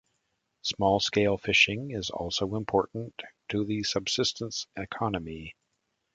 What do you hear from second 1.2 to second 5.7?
fishing is also important to the subsistence economy.